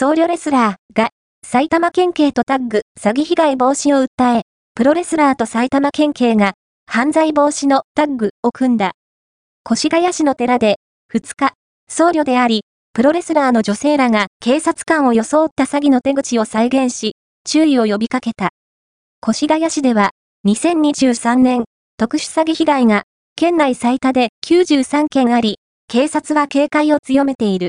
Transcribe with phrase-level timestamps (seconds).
[0.00, 1.08] 僧侶レスラーが
[1.44, 4.42] 埼玉県警とタッグ詐欺被害防止を訴え、
[4.76, 6.52] プロレスラーと埼玉県警が
[6.86, 8.92] 犯罪防止のタッグを組んだ。
[9.68, 10.76] 越谷市の寺で
[11.12, 11.54] 2日、
[11.88, 12.60] 僧侶であり、
[12.92, 18.50] プロレスラーの女性らが警察官を装った詐欺の手口を再現し、注意を呼びかけた。
[19.28, 20.10] 越谷市では、
[20.46, 21.64] 2023年、
[21.96, 23.02] 特殊詐欺被害が、
[23.34, 25.56] 県内最多で93件あり、
[25.88, 27.66] 警察は警戒を強めている。